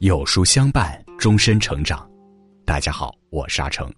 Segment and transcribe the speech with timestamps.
[0.00, 2.10] 有书相伴，终身成长。
[2.64, 3.92] 大家好，我是阿成。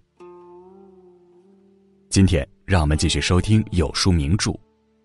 [2.09, 4.53] 今天让我们继续收听有书名著，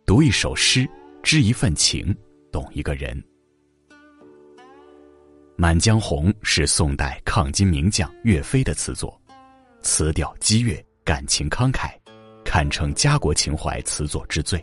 [0.05, 0.91] 读一首诗，
[1.23, 2.13] 知一份情，
[2.51, 3.17] 懂一个人。
[5.55, 9.17] 《满江红》是宋代抗金名将岳飞的词作，
[9.83, 11.93] 词调激越，感情慷慨，
[12.45, 14.61] 堪称家国情怀词作之最。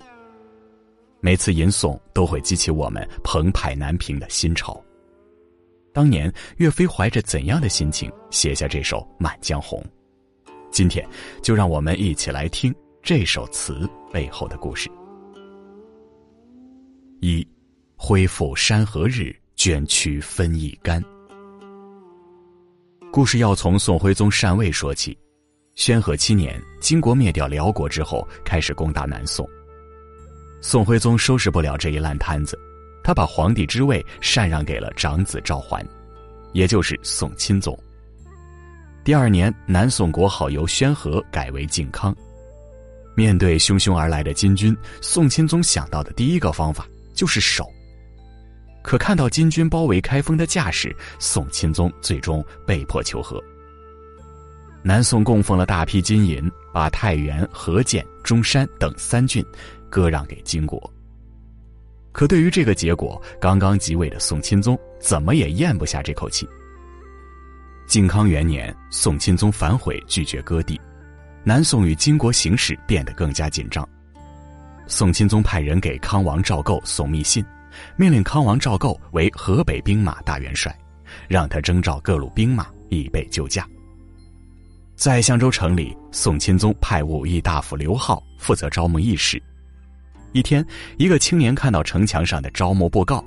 [1.21, 4.84] 每次吟诵都会激起我们澎湃难平的心潮。
[5.95, 9.81] 当年岳飞怀着怎样的心情写下这首《满江红》？
[10.69, 11.07] 今天
[11.41, 14.91] 就让我们一起来听这首词背后的故事。
[17.21, 17.47] 一，
[17.95, 21.01] 恢复山河日，捐躯分一干。
[23.09, 25.17] 故事要从宋徽宗禅位说起。
[25.75, 29.47] 宣和七年，金国灭掉辽国之后，开始攻打南宋。
[30.59, 32.59] 宋徽宗收拾不了这一烂摊子，
[33.05, 35.87] 他把皇帝之位禅让给了长子赵桓，
[36.53, 37.77] 也就是宋钦宗。
[39.03, 42.15] 第二年，南宋国号由宣和改为靖康。
[43.13, 47.71] 面对汹汹而来的金军，宋钦宗想到的第一个方法就是守。
[48.81, 53.39] 可看到金军包围开封的架势，宋钦宗最终被迫求和。
[54.81, 59.45] 南宋供奉了大批金银，把太原、河间、中山等三郡。
[59.91, 60.91] 割让给金国。
[62.15, 66.47] 可对于这个结果，刚刚即位的宋钦宗怎么也咽不下这口气。
[67.85, 70.79] 靖康元年，宋钦宗反悔，拒绝割地，
[71.43, 73.85] 南宋与金国形势变得更加紧张。
[74.87, 77.43] 宋钦宗派人给康王赵构送密信，
[77.97, 80.73] 命令康王赵构为河北兵马大元帅，
[81.27, 83.67] 让他征召各路兵马以备救驾。
[84.95, 89.43] 在襄州城里，宋钦宗派武义大夫刘浩负责招募义士。
[90.35, 90.63] 一天，
[90.97, 93.23] 一个青年看到城墙上的招募布告，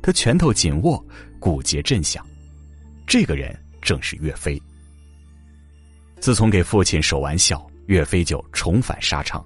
[0.00, 1.04] 他拳头紧握，
[1.38, 2.26] 骨节震响。
[3.06, 4.58] 这个人正是岳飞。
[6.18, 9.44] 自从给父亲守完孝，岳飞就重返沙场。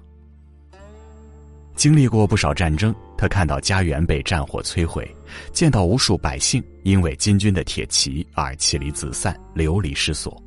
[1.75, 5.05] 经历过不少战争，他看到家园被战火摧毁，
[5.51, 10.41] 见到无数百姓因为金军的铁骑而妻离子散、流离失所。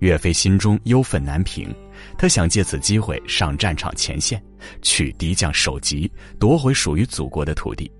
[0.00, 1.72] 岳飞心中忧愤难平。
[2.18, 4.42] 他想借此机会上战场前线，
[4.82, 7.90] 取敌将首级，夺回属于祖国的土地。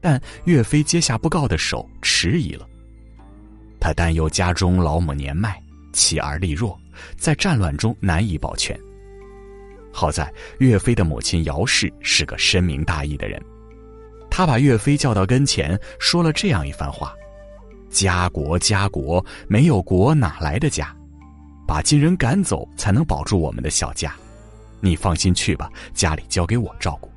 [0.00, 2.66] 但岳飞接下布告的手迟疑了。
[3.80, 5.60] 他担忧家中老母年迈，
[5.92, 6.78] 妻儿力弱，
[7.16, 8.78] 在战乱中难以保全。
[9.92, 13.42] 好在岳飞的母亲姚氏是个深明大义的人，
[14.30, 17.14] 他把岳飞叫到跟前，说了这样一番话
[17.90, 20.94] ：“家国家国，没有国哪来的家？”
[21.68, 24.10] 把金人赶走，才能保住我们的小家。
[24.80, 27.10] 你放心去吧，家里交给我照顾。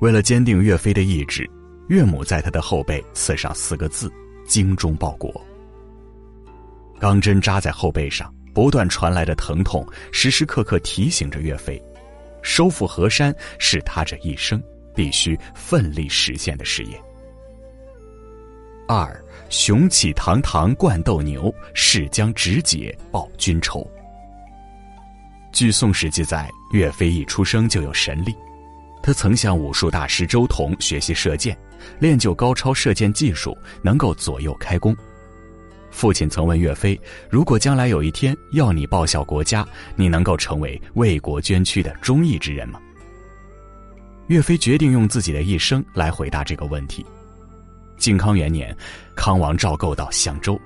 [0.00, 1.48] 为了坚定岳飞的意志，
[1.88, 4.12] 岳母在他的后背刺上四个字
[4.46, 5.32] ：“精忠报国。”
[7.00, 11.82] 钢针扎在后背上，不断传来的疼痛，时时刻刻提醒着岳飞，
[12.42, 14.62] 收复河山是他这一生
[14.94, 17.02] 必须奋力实现的事业。
[18.86, 19.20] 二。
[19.50, 23.88] 雄起堂堂冠斗牛，誓将直解报君仇。
[25.52, 28.34] 据《宋史》记载，岳飞一出生就有神力，
[29.00, 31.56] 他曾向武术大师周同学习射箭，
[32.00, 34.96] 练就高超射箭技术，能够左右开弓。
[35.92, 37.00] 父亲曾问岳飞
[37.30, 42.80] ：“如果将来有一天要你报效国家，你能够成为为国捐躯的忠义之人吗？”
[44.26, 47.06] 岳飞决定用自己的一生来回答这个问题。
[47.96, 48.76] 靖康元年，
[49.16, 50.60] 康王赵构到襄州，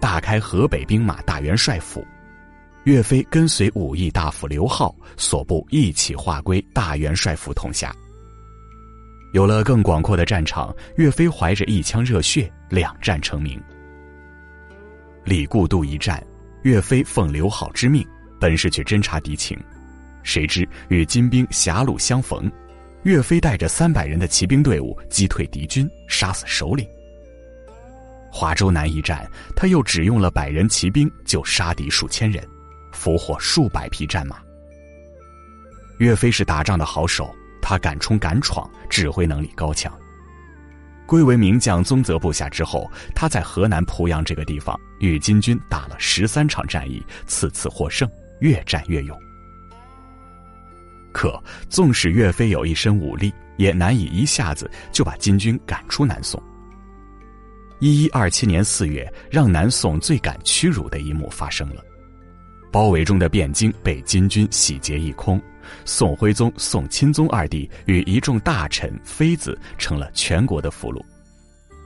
[0.00, 2.06] 大开河北兵马大元帅府，
[2.84, 7.94] 岳飞跟随武义大夫刘浩所部一起划归大元帅府统辖。
[9.32, 13.60] 有了更广阔的战场，岳飞怀着一腔热血，两战成名。
[15.24, 16.24] 李固渡一战，
[16.62, 18.06] 岳飞奉刘浩之命，
[18.40, 19.58] 本是去侦察敌情，
[20.22, 22.50] 谁知与金兵狭路相逢。
[23.04, 26.86] 岳飞带着三百人的骑兵队伍击退敌军，杀死首领。
[28.30, 32.46] 华州南一战，他又只用了百人骑兵就杀敌数千人，
[32.92, 34.36] 俘获数百匹战马。
[35.98, 39.92] 岳飞是打仗的好手，他敢冲敢闯，指挥能力高强。
[41.06, 48.06] 归为名将宗泽部下之后，他在河南濮阳这个地方与金军打了十三场战役，次次获胜，
[48.40, 49.18] 越战越勇。
[51.18, 56.40] 可纵使岳飞有一身武力，也难以一下子就把金军赶出南宋。
[57.80, 61.84] 一一二七年四月，让南宋最感屈辱的一幕发生了：
[62.70, 65.42] 包围中的汴京被金军洗劫一空，
[65.84, 71.02] 宋徽宗、宋钦宗二帝与一众大臣、妃子成了全国的俘虏。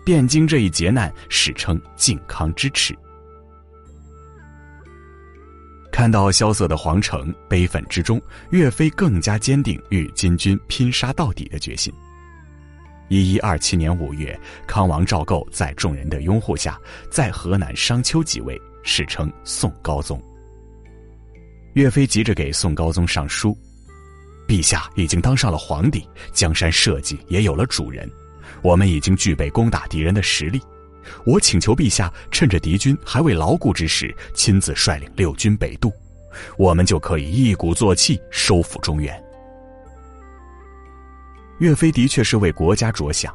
[0.05, 2.95] 汴京这一劫难史称靖康之耻。
[5.93, 11.93] 看到萧瑟的皇城，悲愤之中，岳飞更加坚定与金军拼杀到底的决心。
[13.09, 14.37] 一一二七年五月，
[14.67, 16.81] 康王赵构在众人的拥护下，
[17.11, 20.21] 在河南商丘即位，史称宋高宗。
[21.75, 23.57] 岳飞急着给宋高宗上书
[24.49, 28.11] ：“陛下已经当上了皇帝，江山社稷也有了主人，
[28.63, 30.59] 我们已经具备攻打敌人的实力。
[31.25, 35.93] 我请求陛下，趁着敌军还未牢固之时，亲自率领六军北渡，
[36.57, 39.23] 我们就可以一鼓作气收复中原。”
[41.61, 43.33] 岳飞的确是为国家着想，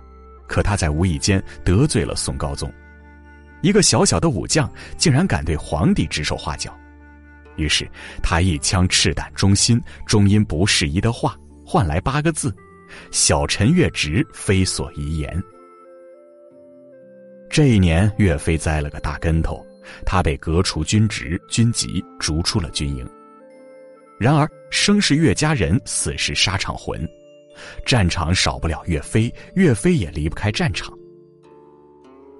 [0.48, 2.72] 可他在无意间得罪了宋高宗。
[3.62, 6.78] 一个小小的武将竟然敢对皇帝指手画脚，
[7.56, 7.90] 于是
[8.22, 11.36] 他一腔赤胆忠心，终因不适宜的话
[11.66, 12.56] 换来八个字
[13.12, 15.42] ：“小臣越职，非所宜言。”
[17.58, 19.66] 这一年，岳飞栽了个大跟头，
[20.06, 23.04] 他被革除军职、军籍，逐出了军营。
[24.20, 27.04] 然而，生是岳家人，死是沙场魂。
[27.84, 30.96] 战场少不了岳飞，岳飞也离不开战场。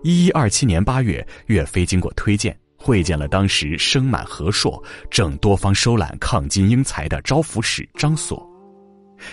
[0.04, 4.80] 一一二七年八月，岳飞经过推荐，会见了当时生满河朔、
[5.10, 8.48] 正多方收揽抗金英才的招抚使张所。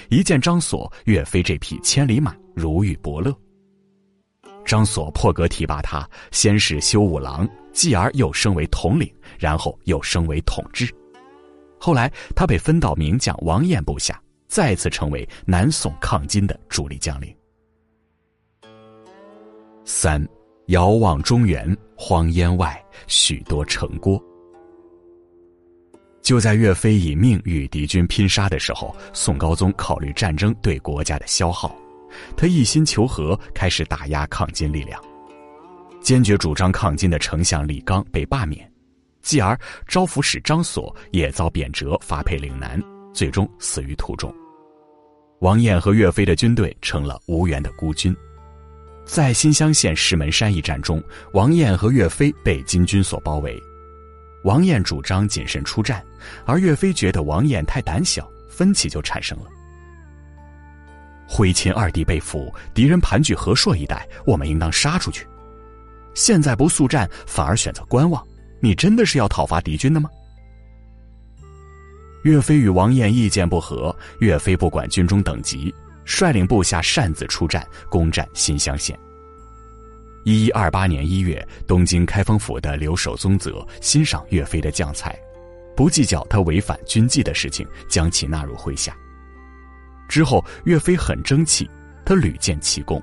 [0.08, 3.38] 一见张所，岳飞这匹千里马如遇伯乐。
[4.64, 10.92] 张所破格提拔他，先是修武郎，继而又升为统领，然后又升为统制。
[11.78, 14.20] 后来他被分到名将王彦部下。
[14.46, 17.34] 再次成为南宋抗金的主力将领。
[19.84, 20.24] 三，
[20.66, 24.22] 遥望中原，荒烟外，许多城郭。
[26.22, 31.74] 就在岳飞以命与敌军拼杀的时候，宋高宗考虑战争对国家的消耗，
[32.36, 35.00] 他一心求和，开始打压抗金力量。
[36.00, 38.70] 坚决主张抗金的丞相李纲被罢免，
[39.22, 42.82] 继而招抚使张所也遭贬谪，发配岭南，
[43.12, 44.34] 最终死于途中。
[45.40, 48.14] 王彦和岳飞的军队成了无援的孤军，
[49.04, 51.02] 在新乡县石门山一战中，
[51.32, 53.58] 王彦和岳飞被金军所包围。
[54.44, 56.04] 王彦主张谨慎出战，
[56.44, 59.46] 而岳飞觉得王彦太胆小，分歧就产生了。
[61.26, 65.26] 徽钦二帝被俘，敌人盘踞河朔一带，我们应当杀出去。
[66.14, 68.24] 现在不速战，反而选择观望，
[68.60, 70.08] 你真的是要讨伐敌军的吗？
[72.22, 75.74] 岳飞与王彦意见不合，岳飞不管军中等级，
[76.04, 78.98] 率领部下擅自出战，攻占新乡县。
[80.24, 85.14] 一一二八年一月，东京开封府的留守宗泽欣赏岳飞的将才，
[85.76, 88.96] 不计较他违反军纪的事情，将其纳入麾下。
[90.08, 91.68] 之后，岳飞很争气，
[92.04, 93.02] 他屡建奇功。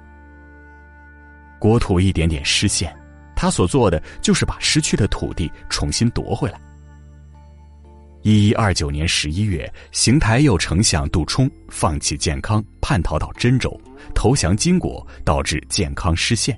[1.59, 2.95] 国土一点点失陷，
[3.36, 6.59] 他所做的就是把失去的土地重新夺回来。
[8.24, 13.80] 一一二九年十一月，邢台右丞相杜充放弃建康，叛逃到真州，
[14.13, 16.56] 投降金国，导致建康失陷。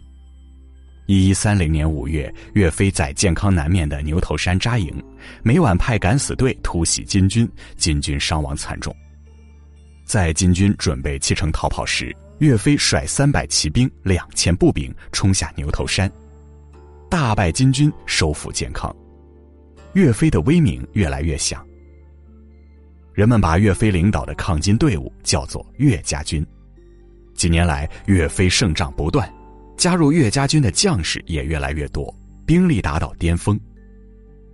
[1.06, 5.04] 一一三零年五月，岳飞在建康南面的牛头山扎营，
[5.42, 8.96] 每晚派敢死队突袭金军，金军伤亡惨重。
[10.06, 16.12] 在金军准备弃城逃跑时，岳飞率三百骑兵、两千步兵冲下牛头山，
[17.10, 18.94] 大败金军，收复健康。
[19.94, 21.66] 岳飞的威名越来越响，
[23.14, 26.46] 人们把岳飞领导的抗金队伍叫做岳家军。
[27.36, 29.32] 几年来，岳飞胜仗不断，
[29.78, 32.14] 加入岳家军的将士也越来越多，
[32.46, 33.60] 兵力达到巅峰。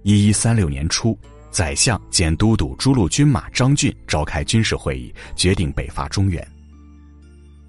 [0.04, 1.18] 一一三六年初，
[1.52, 6.46] 宰相兼都督诸路军马张俊召开军事会议，决定北伐中原。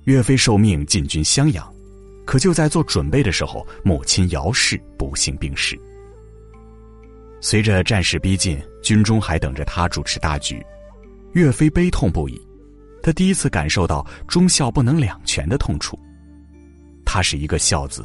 [0.05, 1.67] 岳飞受命进军襄阳，
[2.27, 5.79] 可就在做准备的时候，母亲姚氏不幸病逝。
[7.41, 10.65] 随着战事逼近，军中还等着他主持大局，
[11.33, 12.41] 岳飞悲痛不已。
[13.03, 15.99] 他第一次感受到忠孝不能两全的痛楚。
[17.05, 18.05] 他是一个孝子，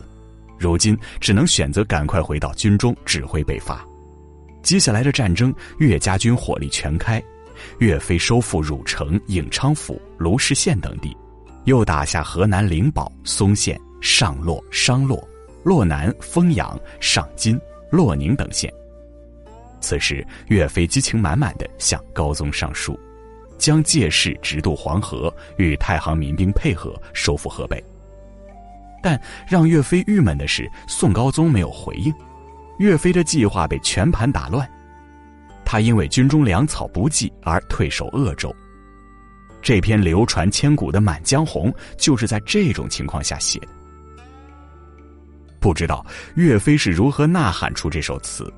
[0.58, 3.86] 如今只能选择赶快回到军中指挥北伐。
[4.66, 7.24] 接下来的战争，岳家军火力全开，
[7.78, 11.16] 岳飞收复汝城、颍昌府、卢氏县等地，
[11.66, 15.24] 又打下河南灵宝、嵩县、上洛、商洛、
[15.64, 18.74] 洛南、丰阳、上金、洛宁等县。
[19.80, 23.00] 此时，岳飞激情满满的向高宗上书，
[23.60, 27.82] 将借势直渡黄河，与太行民兵配合收复河北。
[29.04, 32.12] 但让岳飞郁闷的是，宋高宗没有回应，
[32.78, 34.70] 岳飞的计划被全盘打乱。
[35.64, 38.56] 他因为军中粮草不济而退守鄂州。
[39.62, 43.68] 这篇流传千古的《满江红》就是在这种情况下写的。
[45.60, 46.06] 不知道
[46.36, 48.52] 岳飞是如何呐喊出这首词。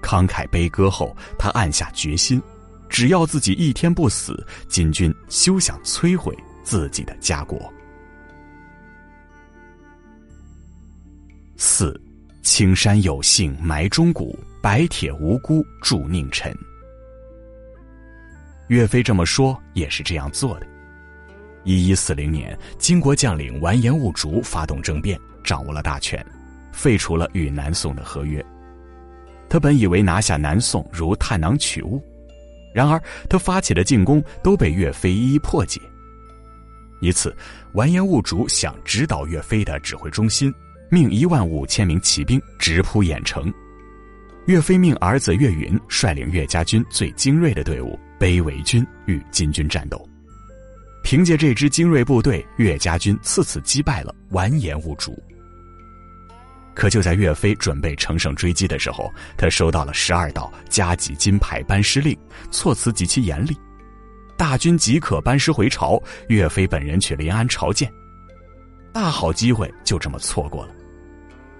[0.00, 2.40] 慷慨悲歌后，他暗下决心，
[2.88, 6.32] 只要自己一天不死，金军休想摧毁
[6.62, 7.60] 自己的家国。
[11.56, 12.00] 四，
[12.46, 16.56] 青山有幸埋忠骨，白铁无辜铸佞臣。
[18.68, 20.66] 岳飞这么说，也是这样做的。
[21.64, 26.24] 一一四零年，金国将领完颜兀竹发动政变，掌握了大权，
[26.70, 28.42] 废除了与南宋的合约。
[29.48, 32.00] 他本以为拿下南宋如探囊取物，
[32.72, 35.80] 然而他发起的进攻都被岳飞一一破解。
[37.00, 37.36] 一次，
[37.72, 40.54] 完颜兀竹想指导岳飞的指挥中心，
[40.90, 43.52] 命一万五千名骑兵直扑郾城。
[44.46, 50.08] 岳飞命儿子岳云率领岳家军最精锐的队伍北围军与金军战斗。
[51.02, 55.16] 凭借这支精锐部队，岳家军次次击败了完颜兀术。
[56.74, 62.16] 可就在岳飞准备乘胜追击的时候，他收到了十二道加急金牌班师令，
[62.50, 63.56] 措辞极其严厉。
[64.36, 67.90] 大军即可班师回朝，岳飞本人去临安朝见。
[68.92, 70.75] 大好机会就这么错过了。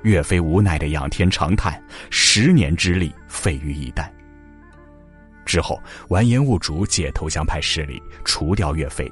[0.02, 4.08] 岳飞无奈的仰天长叹：“十年之力废于一旦。”
[5.44, 9.10] 之后，完颜兀竹借投降派势力除掉岳飞。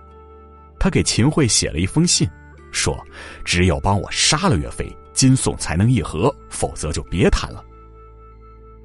[0.78, 2.28] 他给秦桧写了一封信，
[2.72, 2.98] 说
[3.44, 7.64] ：“只有帮我杀了岳飞。”金宋才能议和，否则就别谈了。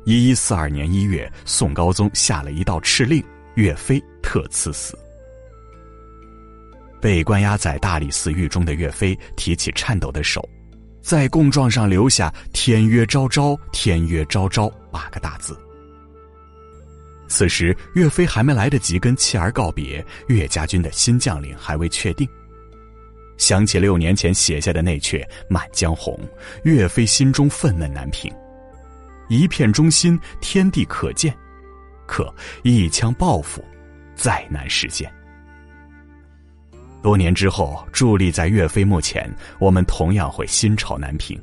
[0.05, 3.23] 一一四二年一月，宋高宗下了一道敕令，
[3.55, 4.95] 岳飞特赐死。
[7.01, 10.47] 被关押在大理寺狱中的岳飞提起颤抖的手，
[11.01, 15.57] 在供状上留下“天曰昭昭，天曰昭昭”八个大字。
[17.27, 22.27] 此时，岳飞还没来得及跟妻儿告别，岳家军的新将领还未确定。
[23.37, 26.13] 想起六年前写下的那阙《满江红》，
[26.63, 28.31] 岳飞心中愤懑难平。
[29.29, 31.31] 一片忠心，天地可见；
[32.07, 33.63] 可一腔抱负，
[34.15, 35.09] 再难实现。
[37.01, 39.29] 多年之后，伫立在岳飞墓前，
[39.59, 41.41] 我们同样会心潮难平。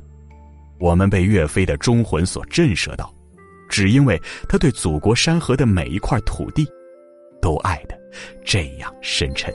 [0.79, 3.11] 我们被岳飞的忠魂所震慑到，
[3.67, 6.67] 只因为他对祖国山河的每一块土地，
[7.41, 7.99] 都爱的
[8.45, 9.51] 这样深沉。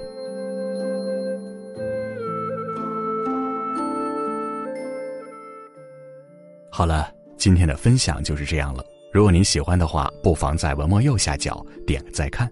[6.69, 8.85] 好了，今天的分享就是这样了。
[9.13, 12.51] 如果您喜欢的话，不妨在文末右下角点个再看。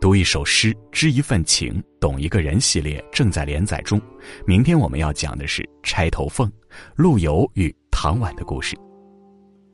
[0.00, 4.00] 读一首诗，知一份情，懂一个人系列正在连载中。
[4.46, 6.48] 明天我们要讲的是《钗头凤》，
[6.94, 8.76] 陆游与唐婉的故事。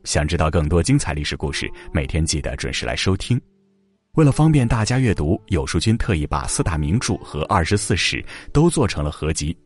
[0.05, 3.41] 想知道更多精彩历史故事，每天记得准时来收听。
[4.15, 9.57] 为了方便大家阅读，有书君特意把四大名著和二十四史都做成了合集。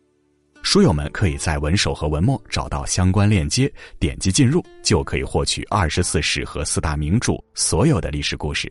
[0.62, 3.70] 书友们可以在文首和文末找到相关链接，
[4.00, 8.70] 点击进入就可以获取二十四史和四大名著所有的历史故事。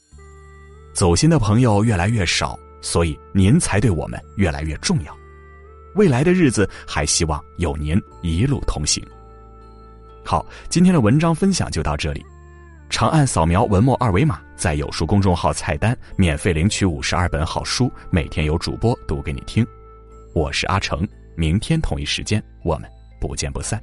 [0.93, 5.17] 走心的朋友越来越少，所以您才对我们越来越重要。
[5.95, 9.05] 未来的日子还希望有您一路同行。
[10.23, 12.23] 好，今天的文章分享就到这里，
[12.89, 19.65] 长按扫描文末二维码，在有书公众号菜单免费领取五十二本好书，每天有主播读给你听。
[20.33, 23.81] 我是阿成，明天同一时间我们不见不散。